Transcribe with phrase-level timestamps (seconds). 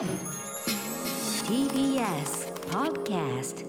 [0.00, 0.08] TBS
[2.70, 3.66] Podcast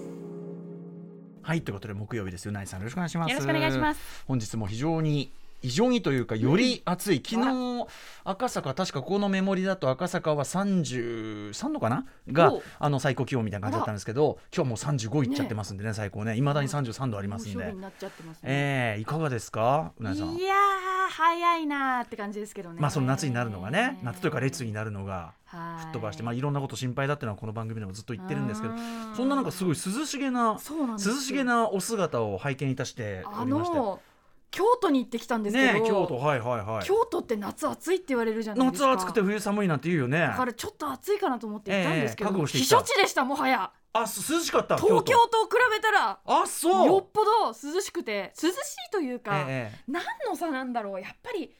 [1.42, 2.46] はいということで木曜日です。
[2.46, 3.30] よナイさんよろしくお願いします。
[3.32, 4.24] よろしくお願いします。
[4.26, 5.30] 本日も非常に
[5.62, 7.86] 非常にというかより暑い、昨日
[8.24, 12.04] 赤坂確かここのメモリだと赤坂は33度かな？
[12.32, 16.36] がおあの最高気温みたいな感じだったんですけど今日もう35いっちゃってますんでね最高ね。
[16.36, 17.64] いまだに33度ありますんで。
[17.72, 17.74] ね。
[18.42, 19.92] えー、いかがですか？
[19.98, 20.34] うなぎさん。
[20.34, 22.80] いやー早いなーって感じですけどね。
[22.80, 25.80] まあその夏になるのがね夏というか列になるのがはい。
[25.82, 28.74] 吹っ飛ばして、まあ、いろんなこと心配だっていうのはこの番組でもずっと言ってるんですけど
[29.14, 33.76] そんななんかすごい涼しげな涼しげなお姿を拝見いたしてあおりまして。
[33.76, 34.00] の
[34.52, 36.84] 京都に行ってきたんですけど、ねえ京都はいはいはい。
[36.84, 38.88] 京都って夏暑いって言われるじゃないですか。
[38.90, 40.20] 夏暑くて冬寒いなんて言うよね。
[40.20, 42.76] だからちょっと暑いかなと思って行ったんですけど、ええ覚悟して行った。
[42.76, 43.72] 避暑地でしたもはや。
[43.94, 46.86] あす涼しかった東京と比べたらあそう。
[46.86, 48.56] よっぽど涼しくて涼しい
[48.92, 51.00] というか、ええ何の差なんだろう。
[51.00, 51.50] やっぱり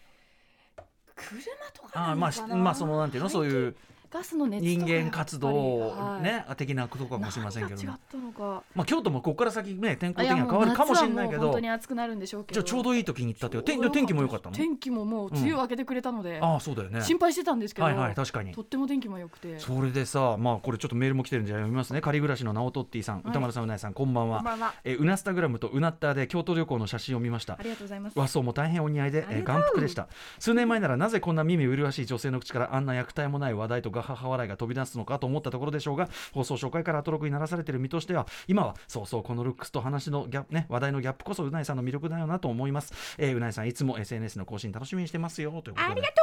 [1.16, 3.76] 車とかなあまあまあそのなんていうのそういう
[4.12, 6.22] ガスの熱人間活動はい。
[6.22, 8.62] ね的なことかもしれませんけど何が違ったのか。
[8.74, 11.42] まあ京都もここから先ね天候的には変わるかもしれないけど。
[11.42, 12.60] 本当に暑くなるんでしょうけど。
[12.60, 14.56] じゃあちょうどいい時に行ったっていう天で天気も良かったの？
[14.56, 17.00] 天気ももう梅雨明けてくれたので、ああそうだよね。
[17.00, 18.52] 心配してたんですけど、はいはい確かに。
[18.52, 19.58] とっても天気も良くて。
[19.58, 22.02] それでさまあこれちょっとメールも来てるんで読みますね。
[22.02, 23.24] 仮暮らしのナオトッティさん、はい。
[23.30, 24.38] 歌丸さんうなえさんこんばんは。
[24.38, 24.74] こんばんは。
[24.84, 27.54] えーうなスタグラムとうなったで京都旅行の写真を見ました。
[27.54, 28.18] ありがとうございます。
[28.18, 30.08] 和装も大変お似合いで、え眼福でした。
[30.38, 45.82] 数年前ならなぜこんな耳麗しい女性の口からあんな虐待もない話題とガハハ笑いが飛び出すのかと思ったところでしょうが放送初回からアトロクにならされている身としては今はそうそうこのルックスと話のギャップね話題のギャップこそうなえさんの魅力だよなと思います、えー、うなえさんいつも SNS の更新楽しみにしてますよということで。
[45.82, 46.14] ありがと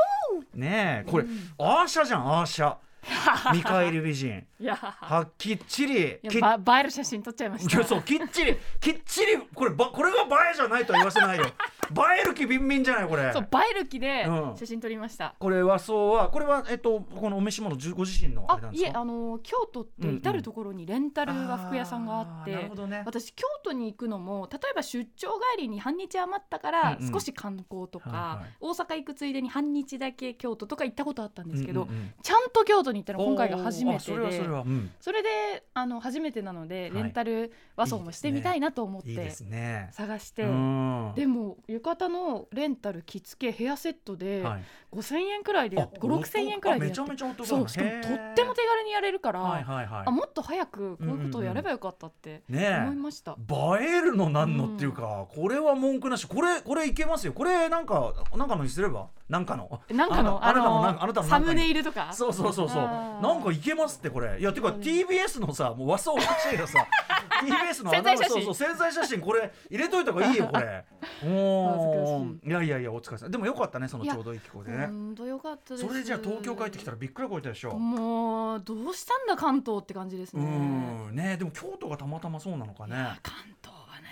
[0.55, 0.59] う！
[0.59, 1.25] ねえこれ、
[1.57, 2.75] アーシャじゃんアーシャ
[3.53, 4.44] ミカエル美人。
[4.59, 4.75] いや。
[4.75, 7.83] はきっちり映える写真撮っちゃいました。
[7.83, 11.45] そうきっちりきっちりこればこれが映えじゃないとは言わせないよ。
[11.89, 13.31] 映える気ビンビンじゃないこれ。
[13.33, 14.58] そう映える気でうん。
[14.58, 19.00] 写真撮りました、これ和装はこれはえっとこのお召し物ご自身のあれなんあいえですか？
[19.00, 23.03] あの京都って至る所にレンタル和服屋さんがあって、ーなるほどね。
[23.06, 27.12] 私京都に行くのも例えば出張帰りに半日余ったからうんうん。
[27.12, 28.56] 少し観光とか、はいはい。
[28.59, 32.13] 大阪行くついでに半日だけ京都とか行ったことあったんですけど、うんうんうん。
[32.22, 34.03] ちゃんと京都に行ったの今回が初めてで。
[34.03, 35.29] それはそれは、うん、それで
[35.73, 37.03] あの初めてなのではい。
[37.03, 39.89] レンタル和装もしてみたいなと思っていいですね。
[39.91, 40.44] 探して。
[40.44, 41.13] うん。
[41.16, 44.63] でも浴衣のレンタル着付けヘアセットではい
[44.94, 48.01] 5000円くらいでやっあ5 6千円くらいでめちゃめちゃお得だそうしかもとっ
[48.33, 49.85] ても手軽にやれるから、はいはい。
[49.85, 53.38] はいあもっと早くこういうことをやればよかったって思いました、
[53.79, 56.25] 映えるのなんのっていうか、これは文句なし。
[56.25, 57.33] これこれいけますよ。
[57.33, 59.07] これなんかなんかのにすれば？
[59.28, 59.81] なんかの？
[59.89, 60.44] なんかの？
[60.44, 62.11] あなたのあなたのサムネイルとか？
[62.13, 62.81] そうそうそうそう。
[62.81, 64.39] なんかいけますってこれ。
[64.39, 64.75] いやてかうん。
[64.79, 66.88] TBS のさもう和装おかしいけどさ
[67.44, 68.29] TBS の宣材写真。
[68.29, 69.22] そうそう宣材写真。
[69.22, 70.85] これ入れといた方がいいよこれ。
[71.25, 74.88] おいやいやいやお疲れ様でもよかったねそのちょうどいい気候でね。
[74.88, 75.88] 本当よかったです。
[75.88, 77.78] それじゃあ東京帰ってきたらびっくらこいたでしょ。
[77.78, 81.16] もうどうしたんだ関東って感じですうねん。
[81.16, 83.19] ねでも京都がたまたまそうなのかね。
[83.22, 83.35] 関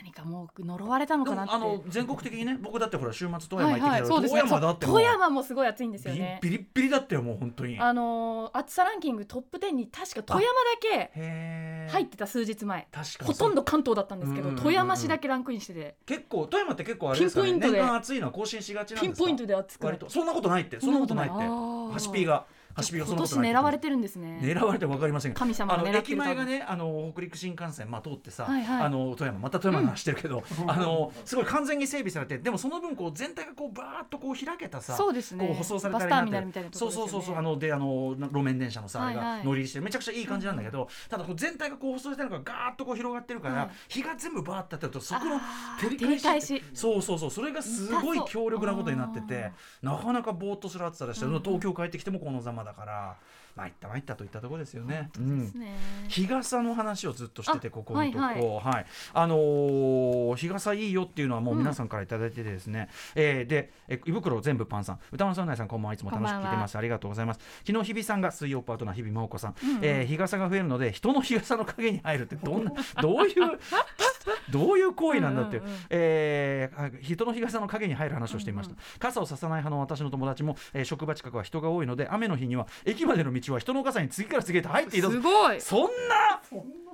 [0.08, 1.52] 何かもう呪われたのでかなって。
[1.52, 6.40] もあの全国的にね僕だってほら週末富山行ってきたけどそうですね富山だって富山もすごい暑いんですよね。
[6.42, 7.80] ビリッビリだったよもう本当に。
[7.80, 12.88] あのー暑さランキングトップ10に確か富山だけ入ってた数日前。
[12.92, 13.28] 確かに。
[13.28, 14.56] ほとんど関東だったんですけどうん。
[14.56, 15.96] うんうんうん富山市だけランクインしてて。
[16.06, 17.80] 結構富山って結構あれですかねピンポイントで。
[17.82, 19.18] 年間暑いのは更新しがちなんですか？
[19.18, 20.80] ピンポイントで暑くそんなことないって。
[20.80, 21.36] そんなことないって。
[21.38, 24.40] ハシピーがハシピーがそん今なことない年狙われてるんですね。
[24.42, 25.40] 狙われて分かりませんが。
[25.40, 28.86] 神様が駅前がねあの北陸新幹線まあ通ってさ、はいはい。
[28.86, 35.46] あの富山また富山の話してるけど、 あのすごい完全に整備されてでもその分こう全体がこうバーッとこう開けたさそうですね。
[35.46, 39.40] こう舗装されたバスターミナルみたいなとこそうそうそうそうあのであの路面電車のさ、あれはいはい。
[39.40, 43.70] が乗り入りしてめちゃくちゃいい感じなんだけど、ただこう全体がこう舗装されてるのがガーッとこう広がってるから、はい。
[43.90, 45.40] 日が全部バーッて当たるとそこの
[45.80, 46.64] 照り返し。
[46.74, 49.52] そうそうそうそれがすごい強力なことになってて
[49.82, 51.42] なかなかぼーっとする暑さでした、うんうん。
[51.42, 53.16] 東京帰ってきてもこのざまだから
[53.56, 55.10] 参った参ったといったところですよね。
[55.18, 55.76] ですね。
[56.10, 58.40] 日傘の話をずっとしててあここのとこ、はい。
[58.40, 58.86] はい。
[59.14, 65.00] あのー日傘いいよっていうのはもう皆さんからいただいててですね、えーでえ胃袋全部パンさん。
[65.12, 65.94] 歌丸さん内さんこんばんは。
[65.96, 66.78] いつも楽しく聞いてます。
[66.78, 67.40] ありがとうございます。
[67.66, 69.80] 昨日日比さんが水曜パートナー日比真央子さん、うんうん。
[69.84, 72.72] えー日傘が増えるので人の日傘の影に入るってどんな
[73.02, 73.34] どういう
[74.50, 75.82] どういう行為なんだっていう、うんうんうん。
[75.90, 85.62] えーあ人の日傘の影に入る話をしていました、傘をささない派の私の友達も、えー職場近くは人が多いので雨の日には駅までの道は人の傘に次から次へと入っていたとすごい。
[85.62, 86.42] そんな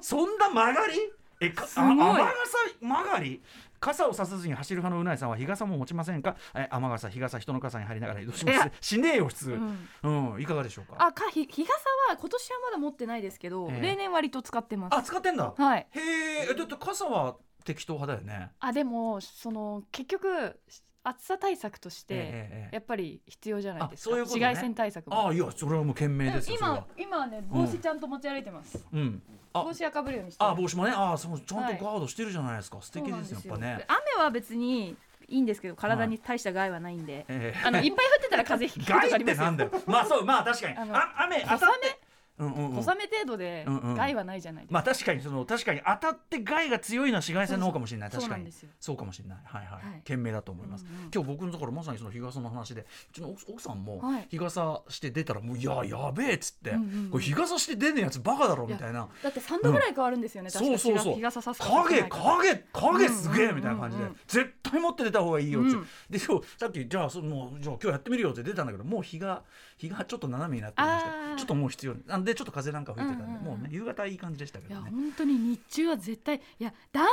[0.01, 0.93] そんな曲がり？
[1.39, 1.87] えかすごい。
[1.87, 3.41] あ雨傘曲がり？
[3.83, 6.37] 傘をささずに走る派のうないさんは日傘も持ちませんか？
[6.55, 8.71] え雨傘日傘人の傘に入りながら移動します。
[8.79, 9.51] しねえよ普通。
[9.51, 9.89] う、ん。
[10.33, 10.95] うんいかがでしょうか？
[11.05, 11.73] あかひ日傘
[12.09, 13.81] は今年はまだ持ってないですけど、ええ。
[13.81, 14.95] 例年割と使ってます。
[14.95, 15.53] あ使ってんだ。
[15.57, 15.87] はい。
[15.91, 16.47] へえ。
[16.51, 17.35] えだって傘は
[17.65, 18.51] 適当派だよね。
[18.61, 20.57] あでもその結局
[21.03, 24.11] 暑さ対策として、ええええやっぱり必要じゃないですか。
[24.11, 24.25] あそういうね。
[24.25, 25.19] 紫外線対策も。
[25.19, 26.85] ああいやそれはもう賢明です今は。
[26.97, 29.21] 今はね帽子ちゃんと持ち歩いてます、うん。
[29.53, 29.63] あ。
[29.63, 30.93] 帽子はかぶるようにしてあ帽子もね。
[30.95, 31.77] あそうちゃんはい。
[31.77, 33.75] とガードしてるじゃないですか、素敵ですよやっぱね。
[33.77, 34.95] で雨は別に
[35.27, 39.37] いいんですけど体に大した害はないんで、ええあのいっぱい降ってたら風邪ひくことがありますよ。
[39.37, 39.71] てなんだよ。
[39.85, 40.77] まあそうまあ確かに。
[40.77, 41.99] あ雨当たって
[42.39, 42.83] うんうんうん。
[42.83, 43.65] 小雨程度で
[43.95, 69.43] 害はないじゃないですか、まあ確かにその確かに当たって害が強いのは紫外線の方かもしれない確かにそうかもしれないはいはい、はい賢明だと思います、うんうん今日僕のところまさにその日傘の話でうちの奥さんも日傘して出たらもういややべえっつって、うんうんこれ日傘して出ねえやつバカだろみたいなだって3度ぐらい変わるんですよね、確かそうそうそう日傘さす影影影すげえみたいな感じで、うんうん絶対持って出た方がいいよって、うんで今日さっきじゃあそのじゃあ今日やってみるよって出たんだけどもう日が
[69.77, 73.45] 日がちょっと斜めになってましてちょっともう必要なんでちょっと風なんか吹いてたんで、うんうんうん。
[73.45, 77.05] もうね夕方いい感じでしたけいやどね本当に日中は絶対いや男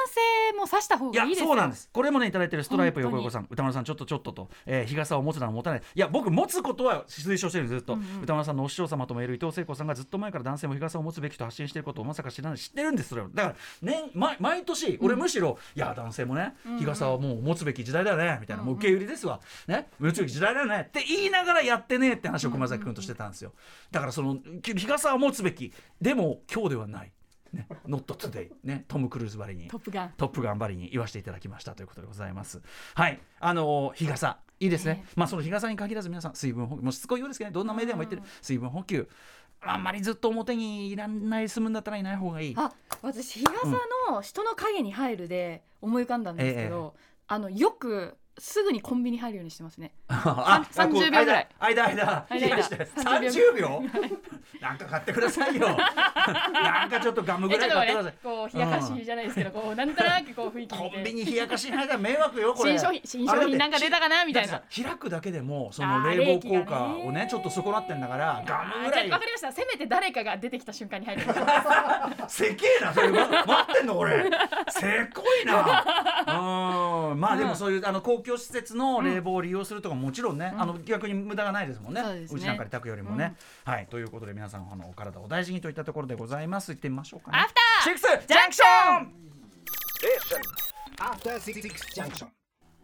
[0.52, 1.46] 性もさした方がいいですよ。
[1.48, 1.88] そうなんです。
[1.92, 3.46] これもねいただいてるストライプ横横さん。
[3.50, 5.82] 歌丸さんちょっとちょっとと、えー日傘を持つなら持たない。
[5.94, 12.58] いや僕持つことは推奨してるんですずっと、うんうん歌丸さんのお師匠様ともいる伊藤聖子さんがずっと前から男性も日傘を持つべきと発信していることをまさか知らない。
[12.58, 13.28] 知ってるんですそれは。
[13.32, 16.78] だから年毎毎年俺むしろ、いや男性もねうんうん。
[16.80, 18.74] 日傘はもう持つべき時代だよねみたいな、うんうん。
[18.74, 19.40] もう受け売りですわ。
[19.66, 19.88] ね？
[19.98, 20.86] 持つべき時代だよね。
[20.88, 23.52] って言いながらやってねえって話を熊崎君としてたんですよ。
[23.90, 25.72] だからその日傘は持つべき。
[26.00, 27.12] でも今日ではない。
[27.52, 28.84] ね、not today ね。
[28.86, 29.68] トム・クルーズばりに。
[29.68, 30.12] トップガン。
[30.16, 32.62] トップ頑張りに言わせていただきましたということでございます。
[32.94, 34.38] はい、あのー日傘。
[34.60, 35.04] いいですね。
[35.04, 37.54] えまあその日傘に限らず皆さん水分補給もうしつこいようですけどね。
[37.54, 38.22] どんなメディアも言ってる。
[38.22, 38.28] うん。
[38.40, 39.08] 水分補給。
[39.62, 42.54] あんまりずっと表にいらない済むんだったらいない方がいい。
[42.56, 43.66] あ私日傘
[44.10, 46.94] の人の影に入るで思い浮かんだんですけど、
[47.26, 49.92] あのよくすぐにコンビニ入るようにしてますね。
[50.08, 51.48] あさんこう30秒ぐらい。
[51.58, 52.04] 間間間。
[52.04, 52.36] 間間。
[52.38, 53.82] 冷やして30 30秒。
[54.60, 55.68] なんか買ってくださいよ。
[55.68, 58.14] なんかちょっとガムぐらい買ってください。
[58.22, 62.78] こう冷やかしじゃないですけど、こうなんとなくこう雰囲気コンビニ冷やかしないから迷惑よこれ。
[62.78, 64.24] 新商品新商品なんか出たかな？
[64.24, 64.62] みたいな。
[64.74, 69.10] 開くだけでもその冷房効果をねねちょっと損なってんだからガムぐらい。
[69.10, 69.52] わかりました。
[69.52, 71.22] せめて誰かが出てきた瞬間に入る。
[72.28, 73.10] せけえなそれ。
[73.10, 74.30] ま待ってんの俺
[74.68, 77.10] せっこいな。
[77.10, 77.20] うん。
[77.20, 80.60] まあでもそういうあの公共施設の冷房を利用するとかももちろんね、うん。
[80.60, 82.02] あの逆に無駄がないですもんね。
[82.26, 83.34] そうちなんかで炊くよりもね、
[83.64, 83.86] はい。
[83.90, 86.72] ということで皆さんあのお体お大事にといったところでございます。
[86.72, 87.38] 行ってみましょうかね。
[87.38, 89.20] アフターシックスジャンクション
[91.00, 91.54] After Six
[91.94, 92.39] Junction.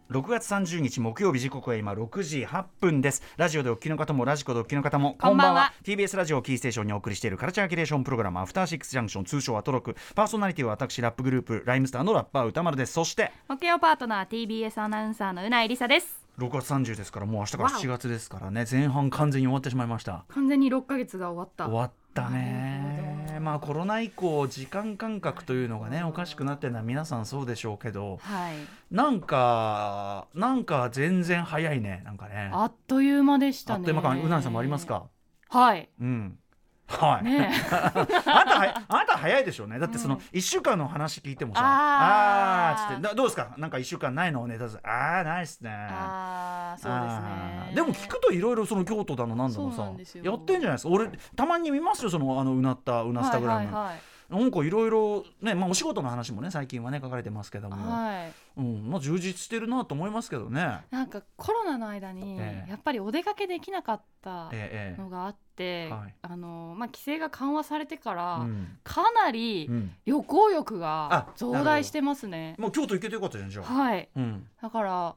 [0.09, 3.21] 6月30日木曜日時刻は今6時8分です。
[3.35, 5.73] ラジオでお聞きの方もラジコでお聞きの方もこんばんは。
[5.83, 9.97] TBS ラジオをキーステーションにお送りしているカルチャーキュレーションプログラムアフターシックスジャンクション通称アトロク。
[10.15, 12.93] パーソナリティは私ラップグループライムスターのラッパー歌丸です。
[12.93, 16.25] そして木曜パートナー TBS アナウンサーのうないりさです。
[16.39, 18.65] 6月30ですからもう明日からわお7月ですからね。
[18.69, 20.23] 前半完全に終わってしまいました。
[20.29, 21.65] 完全に6ヶ月が終わった。
[21.65, 22.37] 終わったな
[23.39, 28.55] まあコロナ以降時間感覚というのがねおかしくなってるのは皆さんそうでしょうけどはい。
[28.91, 32.49] なんかなんか全然早いねなんかね。
[32.53, 33.79] あっという間でしたね。
[33.79, 34.09] あっという間か。
[34.09, 35.05] うなぎさんもありますか？
[35.49, 35.89] はい。
[35.99, 36.39] うん
[36.87, 39.77] はい、ね あなたはやあなた早いでしょうね。
[39.77, 40.21] だってそのうん。
[40.21, 41.67] 1週間の話聞いてもさ、あー。
[41.67, 43.01] あーっつって。
[43.09, 43.49] だどうですか？
[43.57, 44.47] なんか1週間ないの？
[44.47, 45.69] ネタずああないっすね。
[45.69, 47.71] ああそうですね。
[47.75, 49.83] でも聞くといろいろその京都だのなんだのさ
[50.23, 50.89] やってんじゃないですか？
[50.93, 58.89] 俺たまに見ますよそのあのうなったうなスタグラム、はいはいなんかいろいろねまあお仕事の話もね最近はね書かれてますけども、はい、はいうん。
[58.89, 60.81] まあ充実してるなと思いますけどね。
[60.91, 62.69] なんかコロナの間にええ。
[62.69, 66.15] やっぱりお出かけできなかったえええのがあって、はい。
[66.21, 68.77] あのまあ規制が緩和されてから、うん。
[68.83, 69.91] かなりうん。
[70.05, 72.55] 旅行欲あが増大してますね。
[72.57, 74.47] もう京都行けてよかったじゃんじゃあ、はい、うん。
[74.61, 75.15] だから、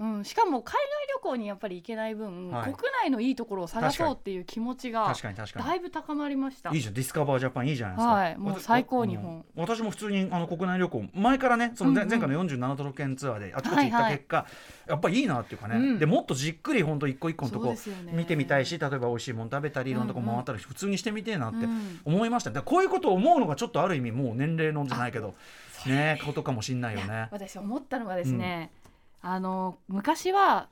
[0.00, 0.82] うん、しかも海外
[1.14, 2.72] 旅行にやっぱり行けない分、はい。
[2.72, 5.66] 国内のいいところを探そうっていう気持ちが確かに確かに。
[5.66, 6.70] だいぶ高まりました。
[6.70, 6.94] いいじゃん。
[6.94, 8.12] ディスカバージャパンいいじゃないですか。
[8.12, 9.36] はいもう最高わ日本。
[9.36, 9.44] うん。
[9.54, 14.46] 私も普通にあの国内旅行前からねその前,、回の47都道府県ツアーであちこち行った結果、
[14.88, 15.98] やっぱいいなっていうかね、うん。
[16.00, 17.76] でもっとじっくり本当一個一個のとこ
[18.12, 20.34] 見てみたいし例えば美味しいもの食べたりいろんなとこうんうん。
[20.34, 22.00] 回ったり普通にしてみてえなってうん。
[22.04, 25.34] 思いました、だからこういうことを思うのがちょっとある意味もう年齢のじゃないけど
[25.86, 27.28] ねことかもしんないよね。
[27.30, 28.70] 私思ったのがですね、
[29.26, 30.68] あの昔は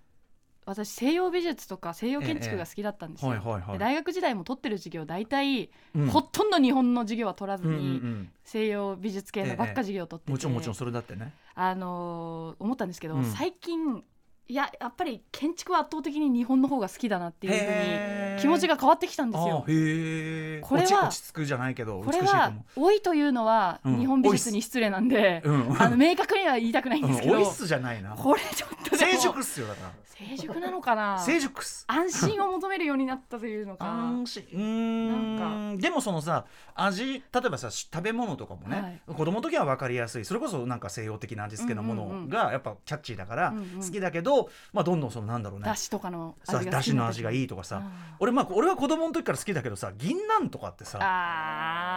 [0.66, 3.32] 私西洋美術とか西洋建築が好きだったんですよ、
[3.78, 6.08] 大学時代も取ってる授業大体、うん。
[6.08, 11.32] ほとんど日本の授業は取らずに、うん西洋美術系のばっか授業を取ってて、もちろんもちろんそれだってね。
[11.54, 13.24] あのー思ったんですけど、うん。
[13.24, 14.04] 最近
[14.48, 19.64] いややっぱり建築は圧倒的に日本の方が好きだなっていうふうに気持ちが変わってきたんですあよ。
[19.68, 20.60] へえ。
[20.62, 25.50] これは落ち着くじゃないけどこれは美しいと思「老い」というのはうん日本美術に失礼なんで、う。
[25.50, 25.82] うん。
[25.82, 28.10] あの明確には言いたくないんですけど、うんオイスじゃないな。
[28.10, 28.70] これちょっ
[29.04, 29.92] 成熟っすよだから。
[30.04, 31.18] 成熟なのかな？
[31.18, 31.84] 成熟っす。
[31.88, 33.86] 安心を求めるようになったというのか。
[33.86, 34.42] 安心。
[34.52, 35.36] うーん。
[35.36, 36.44] なんでもそのさ
[36.74, 39.16] 味例えばさ食べ物とかもね、はい。
[39.16, 40.24] 子供の時は分かりやすい。
[40.24, 42.28] それこそなんか西洋的な味付けのもうんうんうん。
[42.28, 43.66] のがやっぱキャッチーだからうんうん。
[43.80, 45.66] 好きだけど、まあ、どんどんそのなんだろうね。
[45.66, 47.90] だしとかのさ味がだしの味がいいいとかさ、うん
[48.20, 50.98] 俺まあ俺は子供の時から好きだけどさ銀杏とかってさ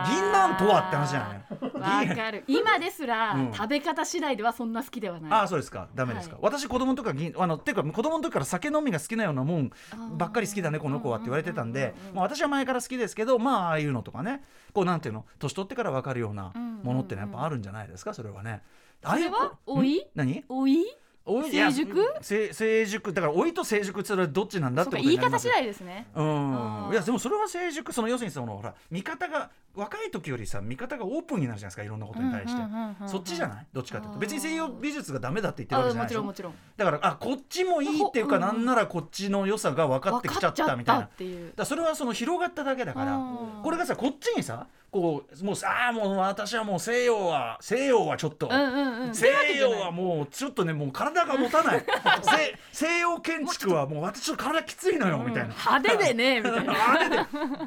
[0.08, 2.10] 銀杏とはって話じゃない？
[2.10, 2.44] わかる。
[2.48, 3.54] 今ですら、うん。
[3.54, 5.32] 食べ方次第ではそんな好きではない。
[5.32, 5.88] ああそうですか。
[5.94, 6.44] ダメですか、はい。
[6.46, 9.72] 私子供の時か銀あのていうか子供の時から酒飲みが好きなようなもん
[10.18, 16.52] ばっかり好きだねこの子はって言われてたんでまあ私は前から好きですけどまあああいうのとかねこうなんていうの年取ってから分かるような
[16.84, 18.62] ものってのはやっぱあるんじゃないですかそれはね。
[19.04, 20.86] あれはああい何おいおい
[21.25, 22.13] 成熟？
[22.22, 23.13] 成熟。
[23.13, 26.08] だから老いと成熟ってそれはどっちなんだっそてうか言い方次第ですね。
[26.15, 26.89] うん。
[26.91, 27.91] いやでもそれは成熟。
[27.91, 32.62] その要するにそのほら見方が若い時よりさ見方がオープンになるじゃないですかいろんなことに対して、
[33.08, 33.67] そっちじゃない？
[33.74, 34.20] どっちかというと。
[34.20, 36.24] 別に西洋美術がダメだって言ってるわけあじゃないでしょ？
[36.24, 36.75] もちろんもちろん。
[36.77, 41.01] だからあこっちもいいっていうか、なんならこっちの良さが分かってきちゃったみたいな。
[41.01, 41.53] だかっていう。
[41.55, 43.20] らそれはその広がっただけだから。
[43.63, 49.15] これがさこっちにさこうもうさあーもう私はもう西洋は西洋はちょっと、うんうんうん。
[49.15, 49.27] 西
[49.60, 51.86] 洋はもうちょっとねもう体が持たない。
[52.72, 55.54] 西西洋建築はもう私ちょっと体きついのよみたいな。
[55.54, 56.92] 派手でねみたいな。
[56.92, 57.18] あれで。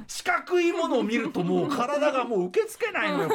[0.06, 3.28] 四角いものを見るともう体がもう受け付けないのよ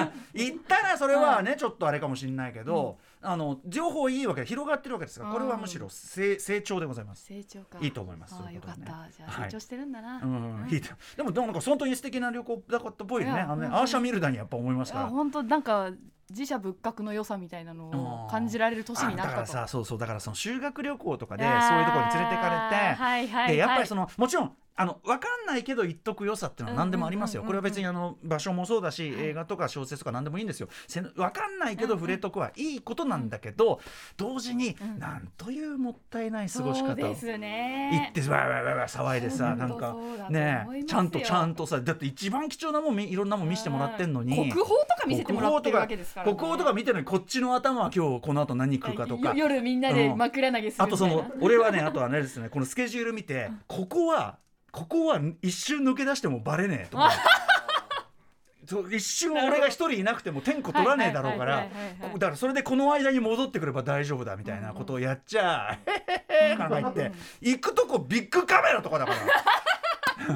[0.34, 7.24] 言ったらそれはねちょっとあれかもしれないけど、あの情報いいわけで広がってるわけですからこれはむしろ成成長でございます。
[7.24, 7.78] 成長か。
[7.80, 8.34] いいと思います。
[8.34, 8.84] ああよかった。
[8.84, 9.44] じゃあはい。
[9.46, 10.20] 成長してるんだな。
[10.22, 10.88] うん、いいと。
[11.16, 13.30] でもでもなんか本当に素敵な旅行だったっぽいね。
[13.30, 15.06] あのねうんアーシャ・ミルダにやっぱ思いますから。
[15.06, 15.90] あ本当なんか
[16.30, 19.98] 自社仏閣の良さみたいなのを感じられる年になあだからさそうそう。
[19.98, 27.42] だからその修学旅行とかでそういうところに連れてかれて、でやっぱりそののもちろんあの分かんないけど言っとく良さっていうのは何でもありますよ。
[27.42, 30.68] うんこれは別にあの場所もそうだし、映画とか小説とか何でもいいんですよ。
[30.88, 33.80] せ分かんないけど触れとくはいいことなんだけど、
[34.16, 34.98] 同時に、うん。
[34.98, 38.08] なんというもったいない過ごし方を言ね。
[38.10, 39.96] ってわーわーわーわー騒いでさなんか
[40.30, 44.34] ねちゃんとちゃんとさだって一番貴重なもんみいろんなもん見せてもらってんのに。
[44.36, 49.30] 国宝とか見せてもらってるわけですから、ね、国宝とか見てるのにこっちの頭は今日この後何食うかとか。
[49.30, 54.38] よ夜みんなで枕投げするあとその俺はねあとはねですねこのスケジュール見てここは
[54.76, 57.10] ここは一瞬抜け出してもバレねえとか。
[58.68, 61.68] そう一瞬俺が一人いなくても点呼取らねえだろうから
[62.14, 66.70] だからそれでこの間に戻ってくれば大丈夫だみたいなことをやっちゃ「へへへ」なん。
[66.70, 69.12] か言って行くとこビッグカメラとかだか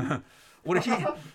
[0.08, 0.22] ら。
[0.64, 0.90] 俺ひ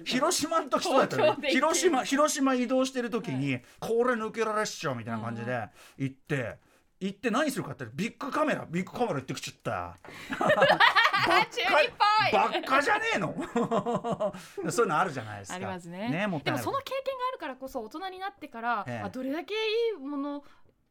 [0.05, 6.59] 広島の時そうだったよ東京で行って広島広島移動してる時に、これ抜けられっしょみたいな感じで行って
[6.99, 9.97] 行って何するかってビッグカメラビッグカメラ行ってきちゃった。
[11.25, 12.31] 中二っぽい。
[12.31, 13.35] ばっかじゃねえの。
[14.71, 15.55] そういうのあるじゃないですか。
[15.55, 16.63] ありますねもったいない。
[16.63, 19.05] でもその経験があるからこそ大人になってから、ええ。
[19.05, 19.57] あどれだけい
[19.97, 20.43] いもの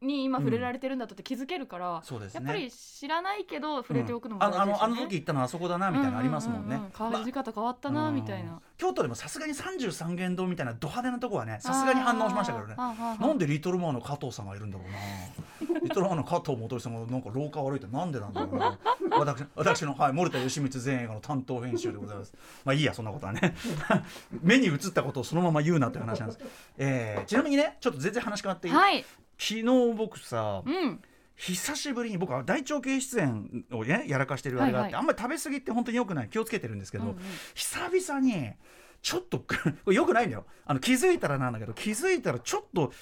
[0.04, 2.44] に今触れられてるんだとって気づけるから、そうですね。
[2.44, 8.61] やっぱり知らないけど触れておくのもあのあ大事ですよね、のあの時行ったのはあそこだなみたいなのありますもんね、うううう感じ方変わったな、まあみたいな。
[8.76, 12.75] 京都でもさすがに33元堂みたいなド派手なとこはねさすがに反応しましたけどね。
[12.76, 15.80] なんでリトルマーの加藤さんがいるんだろうな。
[15.82, 18.78] リトルマーの加藤元さんがなんか廊下を歩いてなんでなんだろうな。
[19.16, 22.34] 私私の、はい、森田義満全映画の担当編集でございます。
[22.64, 23.54] まあいいやそんなことはね。
[24.42, 26.40] 目に映ったことをそのまま言うなという話なんです、
[26.78, 29.04] えーちなみにねちょっと全然話変わっていい、はい
[29.38, 29.64] 昨日
[29.96, 31.00] 僕さうん。
[31.36, 37.18] 久しぶりに僕は大腸系出演をねやらかしてるあれがあって、はいはいあんまり食べ過ぎって本当に良くない気をつけてるんですけど、うんうん。
[37.54, 38.52] 久々に
[39.02, 39.40] ちょっと
[39.84, 40.46] これ良くないんだよ。
[40.64, 42.92] あの気づいたらなんだけど気づいたらちょっと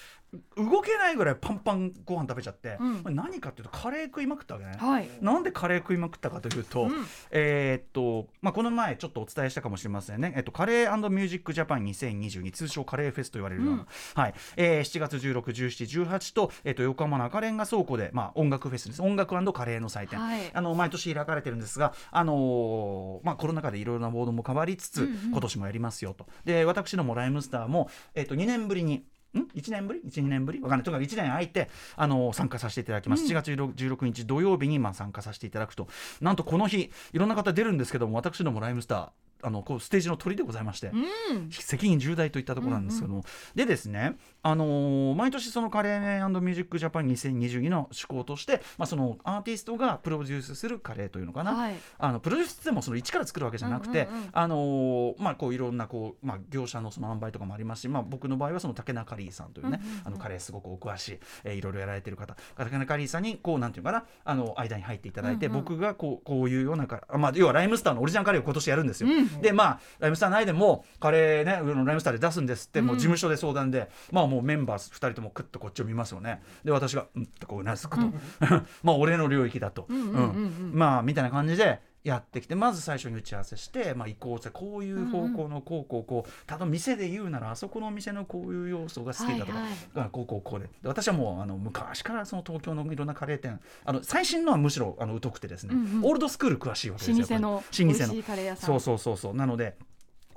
[0.57, 3.15] 動けないぐらいパンパンご飯食べちゃって、うん。
[3.15, 4.73] 何かっていうとカレー食いまくったわけね。
[4.77, 5.09] はい。
[5.21, 7.05] なんでカレー食いまくったかというと、うん。
[7.31, 13.87] えーっと、まあ、この前ちょっとお伝えしたかもしれませんね、えっと、カレーミュージックジャパン2022通称カレーフェスと言われるような、うん。
[14.15, 14.33] はい。
[14.57, 19.01] えー7月16、17、18と、えっと、横浜の赤レンガ倉庫で、まあ、音楽フェスです。
[19.01, 20.51] 音楽カレーの祭典、はい。
[20.53, 25.31] あの毎年開かれてるんですが、あのーまあ、コロナ禍でいろいろなボードも変わりつつ、うんうん。
[25.31, 26.27] 今年もやりますよと。
[26.45, 29.05] で私どもライムスターも、えっと、2年ぶりに
[29.39, 30.61] ん？1年ぶり ?12 年ぶり？
[30.61, 30.83] わかんない。
[30.83, 33.29] とにかく1年空いて、あのー参加させていただきます、うん。
[33.29, 35.87] 7月16 16日土曜日にまあ参加させていただくと。
[36.21, 39.09] なんとこの日いろんな方出るんですけども私どもライムスター
[39.43, 41.49] あのこうステージの鳥でございまして、うん。
[41.51, 43.23] 責任重大といったところなんですけども、
[43.55, 51.75] でですね、あのー毎年そのカレーミュージックジャパン2022の趣向として、まあ、そのアーティストがプロデュースするカレーというのかな、はい。
[51.97, 54.29] あのプロデュースってもその一から作るわけじゃなくて、うんうんうん。
[54.31, 60.01] あのーまあこういろんなこうまあ業者のその販売とかもありますし、まあ僕の場合はその竹中リーさんというね、うんうんうん。
[60.05, 65.59] あのカレーすごくお詳しい、えーいろいろやられてる方、竹中リーさんにこうなんていうかなあの間に入っていただいて、うんうん。
[65.59, 69.09] 僕がこうこういうようなかまあ要はライムスターのオリジナルカレーを今年やるんですよ。
[69.09, 71.51] うんでまあライムスター内でもカレーね
[71.85, 76.41] ライムスターで出すんですって、もう事務所で相談で、まあもうメンバー2人ともクッとこっちを見ますよね。
[76.63, 78.05] で私がうんってこううなずくと、
[78.83, 80.71] まあ俺の領域だと、うん。
[80.73, 89.73] まあみたいな感じでやってきてまず最初に打ち合わせして、まあ、移行してこういう方向のこうこうこうただ店で言うならあそこの店のこういう要素が好きだとか、はいはい。
[89.95, 90.65] あこうこうこうで。
[90.65, 96.05] で私はもうあの昔からその東京のいろんなカレー店あの最新のはむしろあの疎くてですね、うんうん。
[96.05, 98.67] オールドスクール詳しいわけですよ老舗の老舗の美味しいカレー屋さん。
[98.67, 99.35] そうそうそうそう。
[99.35, 99.77] なので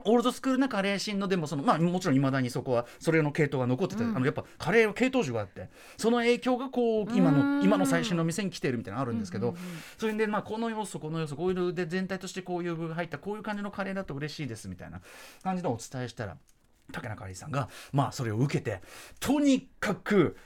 [0.06, 4.16] オールドスクールなカレーシーンのでもそのまあもちろんいまだにそこはそれの系統が残ってて、うん。
[4.16, 9.66] あのやっぱカレーは系統樹があってその影響がこう今うんの今の最新の店に来てるみたいなのあるんですけど、うんうんうん
[9.98, 15.00] それでまあこの要素この要素こういうので全体としてこういう具が入ったこういう感じのカレーだと嬉しいですみたいな
[15.42, 16.36] 感じのをお伝えしたら
[16.92, 18.80] 竹中里さんがまあそれを受けて
[19.20, 20.36] とにかく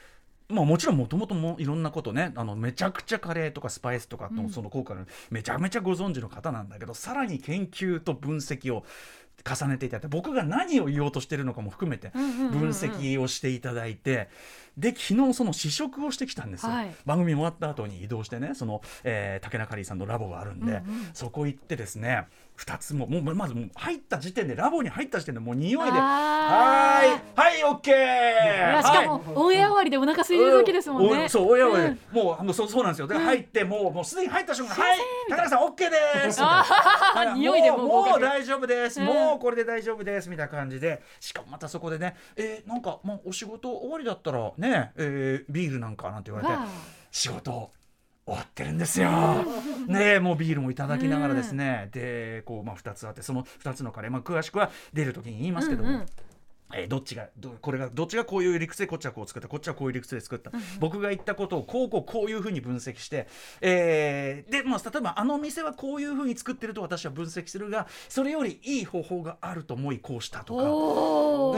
[0.51, 8.85] まあ、もちろんもともともいろんなことねあのめちゃくちゃカレーとかスパイスとかうんのその効果がめちゃめちゃご存知の方なんだけど、さらに研究と分析を
[9.45, 14.29] 重ねていただいて僕が何を言おうとしてるのかも含めて分析をしていただいて、
[14.77, 16.95] で昨日その試食をしてきたんですよ、はい。
[17.05, 20.83] 番組終わった後に移動してねその、えー竹中里さんのラボがあるんで、うんうん。
[21.13, 22.27] そこ行ってですね
[22.61, 27.39] 2つももうまずもう入った時点でラボに入った時点でもう匂いで「はい。
[27.41, 27.95] はいオッケい。
[27.95, 27.97] ー!」
[28.77, 31.25] やしかもオンエア終わりでお腹空いてる時ですもんね。
[31.25, 36.41] おそう親はね、うんもうあのそうそうなんですよで、うん入ってもうもうすでに入った瞬間「すいませんはいみ高田さんオッケーです」
[37.41, 46.69] 匂いでもうもう大丈夫です、うんもうこれで大丈夫ですみたいな感じでしかもまたそこでねえーなんかもうお仕事終わりだったらね、えービールなんかなんて言われてわあ
[47.11, 47.71] 仕事
[48.31, 49.11] 終わってるんですよ。
[49.89, 55.89] ねえもうビールもいただきながらですね、でこうまあ2つあってその2つのカレー、まあ、詳しくは出る時に言いますけども。
[55.89, 56.07] うんうん
[56.73, 63.27] えーどっちがどこれがどっちがこういう理屈でこっちはこう作ったこっちはこういう理屈で作った、僕が言ったことをこうこうこういうふうに分析して、
[63.61, 70.63] えーで、まあ、例えばあの店はこういうふうに作ってると私は分析するがそれよりいい方法があると思いこうしたとか。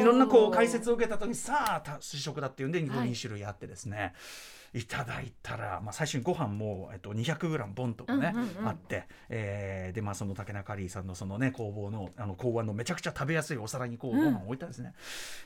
[0.01, 8.69] いろんなこう解説を受けた時にさあた試食だっていうんではい2種類あってですね、い、ただいたら、まあ、最初にご飯も、えっと、200g ボンとかね、うんうんうん。
[8.69, 14.33] あって、えーでまあその竹中里さんのそのね工房のあの考案のめちゃくちゃ食べやすいお皿にこうごうん。
[14.33, 14.95] 飯を置いたんですね、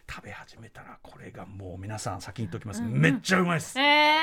[0.08, 3.00] 食べ始めたらこれがもう皆さん先に言っておきます、うんうん。
[3.00, 4.14] めっちゃうまいです、え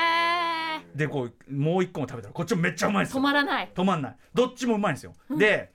[0.94, 3.20] でこうもう一個も食べたらこっちもめっちゃうまいでー、すよ。
[3.20, 3.70] 止まらない。
[3.74, 4.16] 止まんない。
[4.32, 5.38] どっちもうまいんですよ、うん。
[5.38, 5.72] で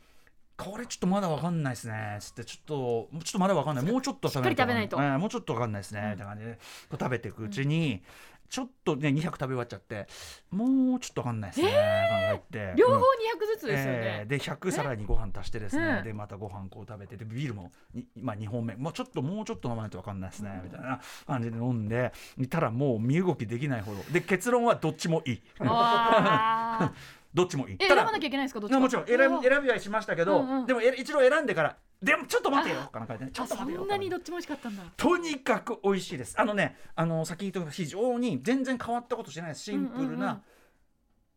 [0.57, 3.85] これちょっとまだわかんないですねつってちょっとちょっとまだわかんない。
[3.85, 4.97] もうちょっと食べないとしっかり食べないと。
[4.97, 6.53] えーもうちょっとわかんないですね、うんみたいな感じで
[6.89, 8.03] こう食べていくうちに、
[8.49, 10.07] ちょっとね200食べ終わっちゃって
[10.51, 12.73] もうちょっとわかんないですね、考えて。
[12.75, 24.03] 両方200うんずつですよね、えーで100さらにご飯足してですね、うんでまたご飯こう食べてでビールもにまあ、2本目もうちょっともうちょっと飲まないと分かんないですね、みたいな感じで飲んでいたらもう身動きできないほど。
[24.11, 25.41] で結論はどっちもいい。
[25.59, 26.91] あ
[27.39, 30.65] どっちも選ばなきゃいけないんですかどっちもちろん選び選びはしましたけど、うんうん。
[30.65, 33.25] でもえ一度選んでからでもちょっと待てよかな感じで。
[33.27, 34.83] ねちょっと待てよんなにどっちも美味しかったんだ。
[34.97, 36.35] とにかく美味しいです。
[36.39, 40.41] あのねあの先言ったように非常に全然変わったことしてないシンプルな、うんうんうん。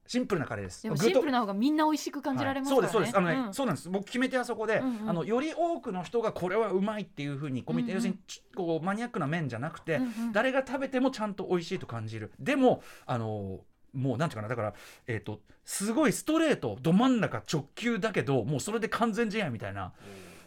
[0.07, 0.83] シンプルなカレーです。
[0.89, 2.93] でシンプルな方がみんな美味しく感じられますからね、はい。
[2.93, 3.13] そうです。
[3.13, 3.55] そうですあのね、ん。
[3.55, 3.91] そうなんです。
[3.91, 5.11] 僕決め手はそこで、うんうん。
[5.11, 8.09] あのより多くの人がこれはうまいっていうふうにコミュニティ、うんうん。
[8.09, 10.33] 要するにちこうマニアックな麺じゃなくて、うんうん。
[10.33, 12.33] 誰が食べてもちゃんと美味しいと感じる。
[12.39, 13.61] でもあの
[13.95, 14.75] もうなんていうかなだから
[15.07, 19.93] えっ、とすごいストレートど真ん中直球だけどもうそれで完全試合みたいな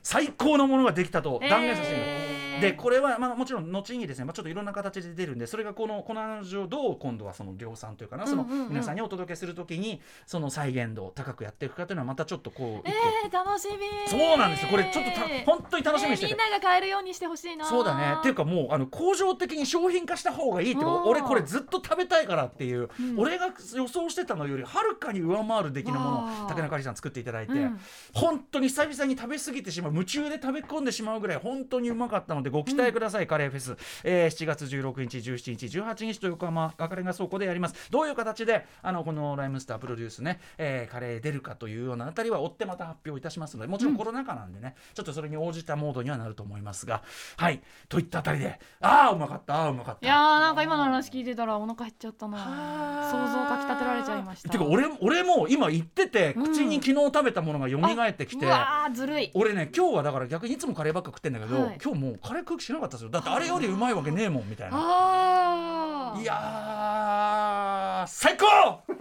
[0.04, 14.10] 最高のものができたと断言させていますえーでこれは、まあ、もちろん後にですね、まあ、ちょっといろんな形で出るんでそれがこのこの話をどう今度はその量産というかなその皆さんにお届けするときにその再現度を高くやっていくかというのはまたちょっとこうえー、楽しみ。
[14.10, 14.70] そうなんですよ。
[14.70, 16.32] これちょっとた本当に楽しみにしてて。
[16.32, 17.66] えーみんなが買えるようにしてほしいな。
[17.66, 18.16] そうだね。
[18.20, 21.04] っていうかもうあの工場的に商品化した方がいいってうん。
[21.04, 23.20] 俺これずっと食べたいからっていう、うん。
[23.20, 27.80] 俺が予想してたのよりはるかに上回る出来のものを竹中里さん作っていただいて、うん。
[28.14, 37.92] 本当に久々に食べ過ぎてしまう夢中で食べ込んでしまうぐらい本当にうまかったのでご期待ください、カレーフェス、えー7月16日17日18日と横浜赤レンガ倉庫でやります。
[37.92, 47.04] どういう形であのこのライムスタープロデュースね、えーカレー出るかというようなあたりは追ってまた発表いたしますのでもちろんコロナ禍なんでね、ちょっとそれに応じたモードにはなると思いますが
[47.38, 47.62] はい。
[47.90, 50.06] といったあたりでああうまかったああうまかった。
[50.06, 54.50] いやーなんか今の話聞いてたらお腹減っちゃったなはあ想像かきたてられちゃいました。
[54.50, 56.44] てか俺俺も今言っててうん。
[56.46, 59.32] 口に昨日食べたものが蘇ってきて、うわーずるい。
[59.34, 61.80] 俺ね今日はだから逆にいつもカレーばっか食ってんだけど、はい。
[61.84, 63.10] 今日もうカレー空気しなかったですよ。
[63.10, 66.14] だってあれよりうまいわけねえもんみたいな。
[66.18, 68.46] いやー最高！
[68.88, 68.94] い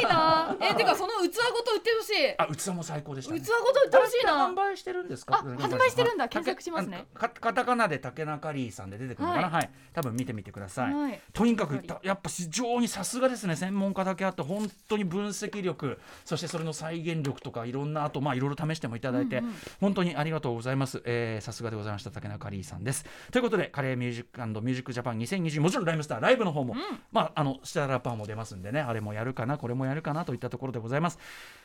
[0.00, 0.54] いな。
[0.60, 2.34] えてかその器ごと売ってほしい。
[2.38, 4.32] あ器も最高でした、ね、器ごと売ってほしいな。
[4.48, 5.36] 販売してるんですか？
[5.36, 6.24] あ販売してるんだ。
[6.24, 7.06] あ検索しますね。
[7.14, 9.46] かカタカナで竹中リーさんで出てくるのかな？
[9.46, 9.70] は、はい。
[9.92, 11.20] 多分見てみてください、はい。
[11.32, 13.56] とにかくやっぱ非常にさすがですね。
[13.56, 19.54] 専門家だけあって本当に分析力そしてそれの再現力とかいろんなあとまあいろいろ試してもいただいて、うんうん。
[19.80, 23.04] 本当にありがとうございます、えーさすがでございました竹中リーさんです。
[23.30, 26.74] ということでカレーミュージックミュージックジャパン2020もちろんライムスターライブの方も、
[27.12, 31.18] まああのスターラッパーも出ますんでねあれもやるかなこれもやるかなといったところでございます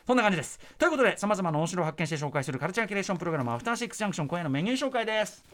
[0.06, 0.60] そんな感じです。
[0.78, 5.44] ということでさまざまな面白を発見して紹介するカルチャーキュレーションプログラムアフターシックスジャンクション今夜のメニュー紹介です。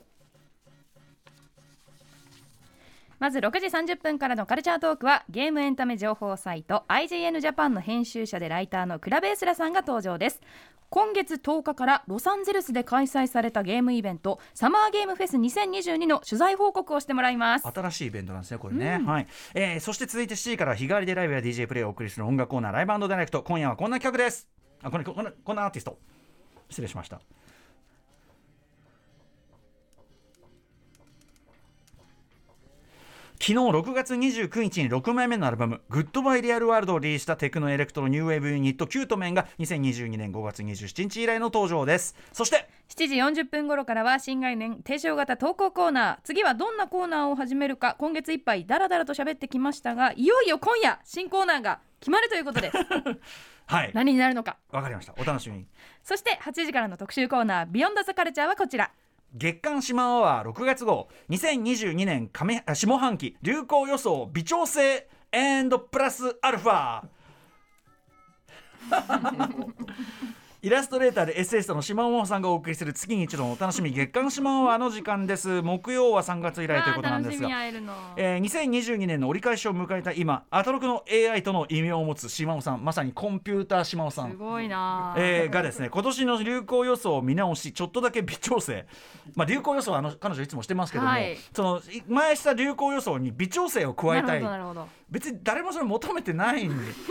[3.18, 10.40] まず6時30分からのカルチャートークはゲームエンタメ情報サイト IGN ジャパンの編集者でライターのクラベースラさんが登場です。
[10.92, 17.66] 今月10日からロサンゼルスで開催されたゲームイベントサマーゲームフェス2022の取材報告をしてもらいます。
[17.66, 23.42] 新しいイベントなんですねこれね、はい、えーそして続いて7時から日替わりでライブや DJ プレイをお送りする音楽コーナーライブダイレクト。
[23.42, 24.46] 今夜はこんな企画です。
[24.82, 25.24] あこれこん
[25.56, 25.96] なアーティスト。
[26.68, 27.22] 失礼しました
[33.44, 52.76] 昨日6月29日に6枚目のアルバム「Goodbye Real World をリリースしたテクノエレクトロニューウェーブユニットキュートメンが2022年5月27日以来の登場ですそして7時40分頃からは新概念提唱型投稿コーナー次はどんなコーナーを始めるか今月いっぱいダラダラと喋ってきましたがいよいよ今夜新コーナーが決まるということです
[53.66, 53.90] はい。
[53.94, 54.58] 何になるのか。
[54.70, 55.14] わかりました。
[55.16, 55.66] お楽しみに。
[56.02, 58.90] そして8時からの特集コーナー Beyond the Culture はこちら
[59.34, 61.08] 月刊シマアワー6月号。
[61.30, 63.38] 2022年上下半期。
[63.40, 64.30] 流行予想。
[64.34, 65.08] 微調整。
[65.78, 67.04] プラスアルファ。
[70.64, 75.60] イラストレーターでエッセイストの島尾さんがお送りする月に一度のお楽しみ月刊シマアワーの時間です。
[75.60, 77.92] 木曜は3月以来ということなんですがえるの。
[78.16, 84.30] えー2022年の折り返しを迎えた今アトロクの AI との異名を持つ島尾さんまさにコンピューター島尾さん。
[84.30, 88.86] すごいな、えーがですね今年の流行予想を見直しちょっとだけ微調整、
[89.34, 91.36] まあ、流行予想はあの彼女いつもしてますけども、はい。
[91.52, 96.70] そのい前した流行予想に微調整を加えたないるほどなるほど別に誰もそれ求めてないん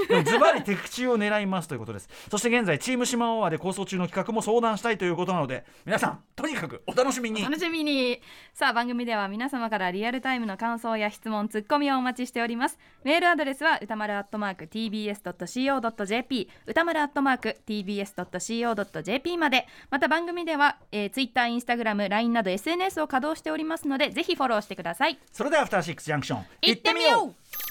[0.09, 0.23] で。
[0.23, 2.09] ズバリ的中を狙いますということです。
[2.31, 7.43] そして現在チーム島オアで構想中の企画も相談したいということなので皆さんとにかくお楽しみに。
[7.43, 8.19] 楽しみに。
[8.55, 12.79] さあ番組では皆様からリアルタイムの感想や質問ツッコミをお待ちしております。
[13.03, 19.67] メールアドレスは歌丸アットマーク tbs.co.jp 歌丸アットマーク tbs.co.jp まで。
[19.91, 25.19] また番組では、えー、Twitter、Instagram、LINE など SNS を稼働しておりますのでぜひフォローしてください。
[25.31, 27.70] それではアフターシックスジャンクション行ってみよう